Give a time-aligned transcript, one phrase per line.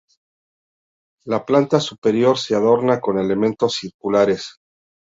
[1.25, 4.57] La planta superior se adorna con elementos circulares.